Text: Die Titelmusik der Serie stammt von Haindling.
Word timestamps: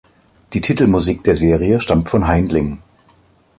Die 0.53 0.61
Titelmusik 0.61 1.23
der 1.25 1.35
Serie 1.35 1.79
stammt 1.79 2.09
von 2.09 2.25
Haindling. 2.27 2.81